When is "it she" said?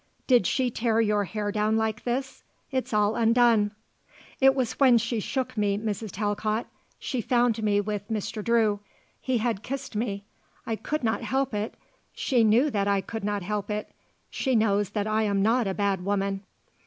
11.53-12.43, 13.69-14.55